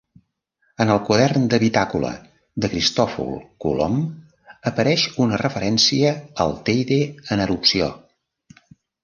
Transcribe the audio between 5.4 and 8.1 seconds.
referència al Teide en erupció.